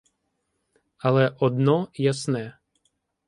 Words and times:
Але 0.97 1.27
одно 1.47 1.77
ясне. 2.05 2.45